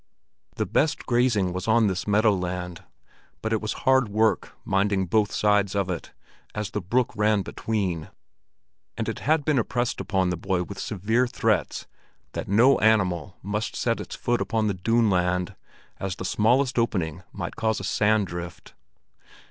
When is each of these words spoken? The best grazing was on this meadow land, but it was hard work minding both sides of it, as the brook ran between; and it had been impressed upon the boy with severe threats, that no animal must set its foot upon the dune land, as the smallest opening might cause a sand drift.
The 0.55 0.65
best 0.65 1.05
grazing 1.05 1.53
was 1.53 1.67
on 1.67 1.85
this 1.85 2.07
meadow 2.07 2.33
land, 2.33 2.83
but 3.43 3.53
it 3.53 3.61
was 3.61 3.73
hard 3.85 4.09
work 4.09 4.53
minding 4.65 5.05
both 5.05 5.31
sides 5.31 5.75
of 5.75 5.91
it, 5.91 6.11
as 6.55 6.71
the 6.71 6.81
brook 6.81 7.13
ran 7.15 7.43
between; 7.43 8.09
and 8.97 9.07
it 9.07 9.19
had 9.19 9.45
been 9.45 9.59
impressed 9.59 10.01
upon 10.01 10.31
the 10.31 10.37
boy 10.37 10.63
with 10.63 10.79
severe 10.79 11.27
threats, 11.27 11.85
that 12.31 12.47
no 12.47 12.79
animal 12.79 13.37
must 13.43 13.75
set 13.75 13.99
its 13.99 14.15
foot 14.15 14.41
upon 14.41 14.65
the 14.65 14.73
dune 14.73 15.07
land, 15.11 15.53
as 15.99 16.15
the 16.15 16.25
smallest 16.25 16.79
opening 16.79 17.21
might 17.31 17.55
cause 17.55 17.79
a 17.79 17.83
sand 17.83 18.25
drift. 18.25 18.73